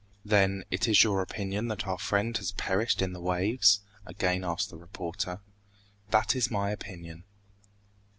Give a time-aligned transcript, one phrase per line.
[0.25, 4.71] "Then, it is your opinion that our friend has perished in the waves?" again asked
[4.71, 5.41] the reporter.
[6.09, 7.23] "That is my opinion."